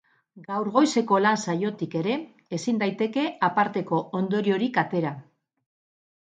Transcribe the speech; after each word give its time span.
Gaur 0.45 0.67
goizeko 0.77 1.19
lan 1.25 1.37
saiotik 1.51 1.97
ere 1.99 2.15
ezin 2.59 2.79
daiteke 2.85 3.27
aparteko 3.49 4.01
ondoriorik 4.23 4.81
atera. 4.85 5.15